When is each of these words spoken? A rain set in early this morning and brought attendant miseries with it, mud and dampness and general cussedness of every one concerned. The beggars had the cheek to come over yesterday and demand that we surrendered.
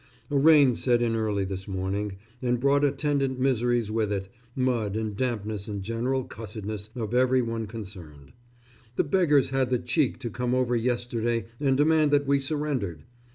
A 0.31 0.35
rain 0.35 0.73
set 0.73 0.99
in 0.99 1.15
early 1.15 1.45
this 1.45 1.67
morning 1.67 2.17
and 2.41 2.59
brought 2.59 2.83
attendant 2.83 3.39
miseries 3.39 3.91
with 3.91 4.11
it, 4.11 4.29
mud 4.55 4.95
and 4.97 5.15
dampness 5.15 5.67
and 5.67 5.83
general 5.83 6.23
cussedness 6.23 6.89
of 6.95 7.13
every 7.13 7.43
one 7.43 7.67
concerned. 7.67 8.33
The 8.95 9.03
beggars 9.03 9.51
had 9.51 9.69
the 9.69 9.77
cheek 9.77 10.17
to 10.21 10.31
come 10.31 10.55
over 10.55 10.75
yesterday 10.75 11.45
and 11.59 11.77
demand 11.77 12.09
that 12.13 12.25
we 12.25 12.39
surrendered. 12.39 13.03